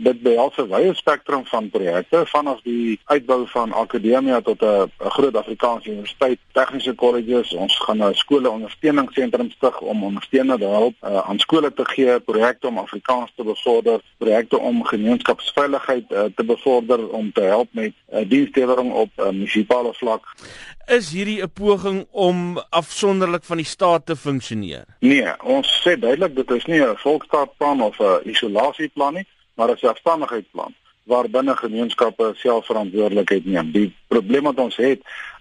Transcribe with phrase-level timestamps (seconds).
[0.00, 5.36] Dit behels 'n wye spektrum van projekte vanaf die uitbou van akademia tot 'n groot
[5.36, 7.52] Afrikaanse universiteit, tegniese kolleges.
[7.52, 12.66] Ons gaan 'n skole ondersteuningsentrum stig om ondersteunende hulp uh, aan skole te gee, projekte
[12.66, 18.28] om Afrikaans te bevorder, projekte om gemeenskapsveiligheid uh, te bevorder om te help met uh,
[18.28, 20.24] dienslewering op uh, munisipale vlak.
[20.86, 24.84] Is hierdie 'n poging om afsonderlik van die staat te funksioneer?
[24.98, 29.26] Nee, ons sê duidelik dit is nie 'n volksstaatplan of 'n isolasieplan nie,
[29.60, 33.72] maar 'n selfstandigheidsplan waarbinne gemeenskappe selfverantwoordelikheid neem.
[33.72, 35.00] Die probleem wat ons het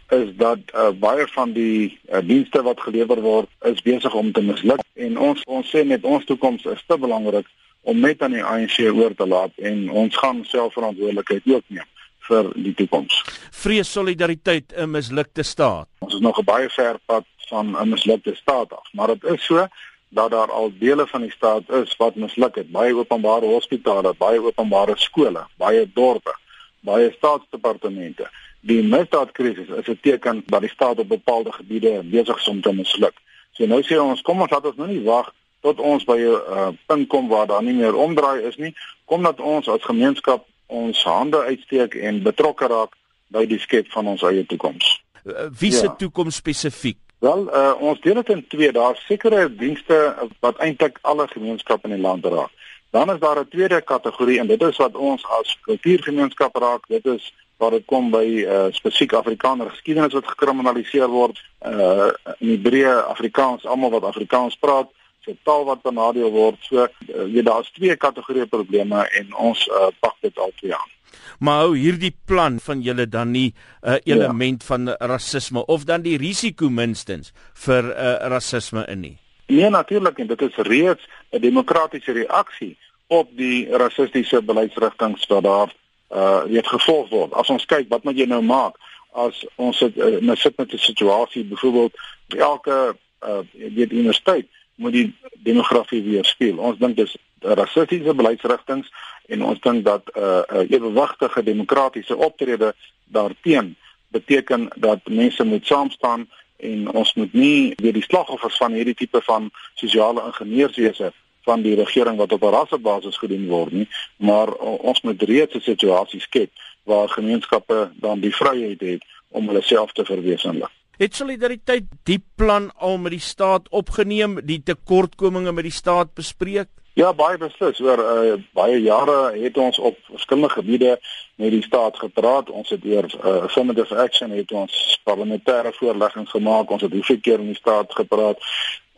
[0.09, 4.41] is dat uh, baie van die uh, dienste wat gelewer word is besig om te
[4.41, 7.47] misluk en ons ons sê met ons toekoms is te belangrik
[7.81, 11.89] om net aan die ANC oor te laat en ons gaan selfverantwoordelikheid ook neem
[12.29, 13.21] vir die toekoms.
[13.63, 15.87] Vrees solidariteit 'n mislukte staat.
[15.99, 19.45] Ons is nog 'n baie ver pad van 'n mislukte staat af, maar dit is
[19.45, 19.67] so
[20.09, 22.71] dat daar al dele van die staat is wat misluk het.
[22.71, 26.35] Baie openbare hospitale, baie openbare skole, baie dorpe,
[26.79, 28.29] baie staatsdepartemente.
[28.59, 32.73] Die misdaadkrisis is 'n teken dat die staat op bepaalde gebiede besig is om te
[32.73, 33.13] misluk.
[33.51, 36.41] So nou sê ons, kom ons laat ons nou nie wag tot ons by 'n
[36.57, 38.75] uh, punt kom waar daar nie meer omdraai is nie.
[39.05, 42.95] Kom dat ons as gemeenskap ons hande uitsteek en betrokke raak
[43.27, 45.03] by die skep van ons eie toekoms.
[45.25, 45.95] Uh, wie se ja.
[45.95, 46.97] toekoms spesifiek?
[47.19, 48.71] Wel, uh, ons deel dit in twee.
[48.71, 52.51] Daar's sekere dienste wat eintlik alle gemeenskappe in die land raak.
[52.89, 56.87] Dan is daar 'n tweede kategorie en dit is wat ons as kultuurgemeenskap raak.
[56.87, 61.41] Dit is waar dit kom by uh, spesifiek Afrikaner geskiedenis wat gekriminaliseer word.
[61.65, 64.87] Uh in die breë Afrikaans, almal wat Afrikaans praat,
[65.25, 66.57] se taal wat benadeel word.
[66.61, 70.97] So, jy daar's twee kategorieë probleme en ons uh, pak dit al twee aan
[71.39, 74.67] maar hou hierdie plan van julle dan nie 'n uh, element ja.
[74.67, 79.17] van rasisme of dan die risiko minstens vir uh, rasisme in nie.
[79.47, 82.77] Nee natuurlik en dit is reeds 'n demokratiese reaksie
[83.07, 85.73] op die rassistiese beleidsrigtinge wat daar
[86.09, 87.33] uh weet gevolg word.
[87.33, 88.75] As ons kyk wat moet jy nou maak
[89.11, 91.93] as ons sit uh, nou sit met 'n situasie byvoorbeeld
[92.37, 94.47] elke uh weet universiteit
[94.79, 95.09] moet die
[95.43, 96.57] demografie weerspieël.
[96.57, 98.87] Ons dink dis rassistiese beleidsrigtinge
[99.27, 102.73] en ons dink dat 'n 'n uh, ewewigtige demokratiese optrede
[103.05, 103.75] daarteen
[104.07, 108.95] beteken dat mense moet saam staan en ons moet nie weer die slagoffers van hierdie
[108.95, 113.87] tipe van sosiale ingenieurswese van die regering wat op 'n rassebasis gedoen word nie,
[114.17, 116.51] maar uh, ons moet reeds 'n situasie skep
[116.83, 120.78] waar gemeenskappe dan die vryheid het om hulle self te verwesenlik.
[120.99, 126.67] Het solidariteit die plan al met die staat opgeneem, die tekortkominge met die staat bespreek?
[126.99, 127.79] Ja, baie beslis.
[127.79, 130.97] Oor uh, baie jare het ons op verskillende gebiede
[131.39, 132.51] met die staat gepraat.
[132.51, 136.71] Ons het deur uh, affirmative action het ons parlementêre voorleggings gemaak.
[136.75, 138.43] Ons het hoeveel keer met die staat gepraat.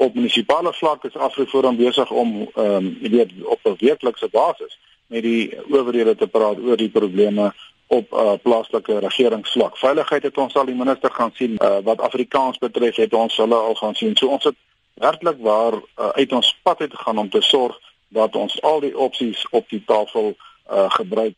[0.01, 4.79] Op munisipale vlak is Afriforum besig om ehm um, jy weet op 'n weeklikse basis
[5.13, 7.51] met die owerhede te praat oor die probleme
[7.91, 9.77] op uh, plaaslike regeringsvlak.
[9.77, 11.57] Veiligheid het ons al die minister gaan sien.
[11.59, 14.15] Uh, wat Afrikaans betref het ons hulle al gaan sien.
[14.15, 14.55] So ons het
[15.03, 17.75] werklik waar uh, uit ons pad uit gegaan om te sorg
[18.15, 20.33] dat ons al die opsies op die tafel
[20.71, 21.35] uh gebruik.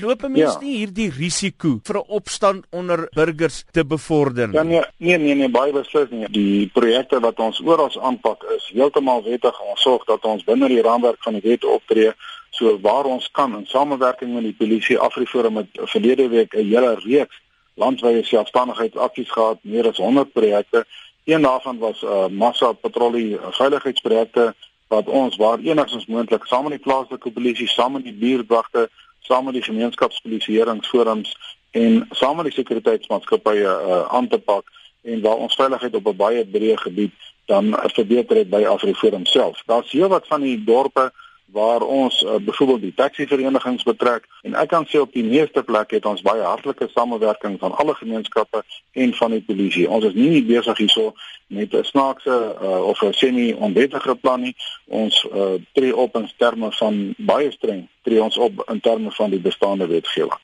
[0.00, 0.60] Loop mense ja.
[0.64, 4.56] nie hierdie risiko vir 'n opstand onder burgers te bevorder nie?
[4.56, 6.28] Ja, nee, nee, nee, nee, baie beslis nie.
[6.32, 9.60] Die projekte wat ons oral aanpak is heeltemal wettig.
[9.60, 12.14] Ons sorg dat ons binne die raamwerk van die wet optree
[12.60, 16.94] so waar ons kan in samewerking met die polisie Afriforum het verlede week 'n hele
[17.04, 17.40] reeks
[17.74, 20.84] landwyse selfstandigheidsaksies gehad, meer as 100 projekte.
[21.24, 24.54] Een daarvan was 'n uh, massa patrollie veiligheidsprojekte
[24.88, 29.44] wat ons waar enigstens moontlik saam met die plaaslike polisie, saam met die buurtwagte, saam
[29.44, 31.36] met die gemeenskapspolisieeringsforums
[31.70, 34.64] en saam met die sekuriteitsmaatskappye uh, aan te pak
[35.02, 37.14] en waar ons veiligheid op 'n baie breë gebied
[37.46, 39.62] dan verbeter het by Afriforum self.
[39.66, 41.12] Daar's hier wat van die dorpe
[41.52, 45.98] waar ons uh, byvoorbeeld die taxi-verenigings betrek en ek kan sê op die meeste plekke
[45.98, 48.62] het ons baie hartlike samewerking van alle gemeenskappe
[48.92, 49.88] en van die polisie.
[49.90, 51.12] Ons is nie besig hierso
[51.46, 54.54] met 'n snaakse uh, of 'n semi-onwettige plan nie.
[54.86, 59.30] Ons uh, tree op in terme van baie streng tree ons op in terme van
[59.30, 60.40] die bestaande wetgewing.